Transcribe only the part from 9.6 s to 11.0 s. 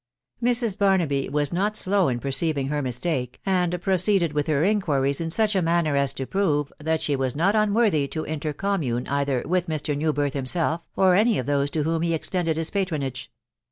Mr. Newbirth himself,